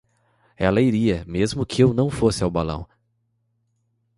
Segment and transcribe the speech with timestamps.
[0.57, 2.87] Ela iria mesmo que eu não fosse ao balão.